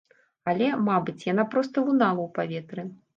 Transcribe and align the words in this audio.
Але, 0.53 0.69
мабыць, 0.87 1.21
яна 1.31 1.45
проста 1.51 1.83
лунала 1.89 2.21
ў 2.25 2.29
паветры. 2.39 2.87